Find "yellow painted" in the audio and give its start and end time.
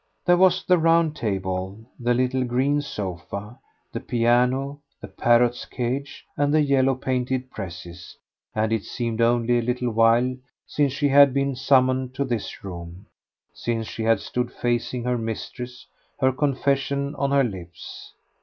6.63-7.51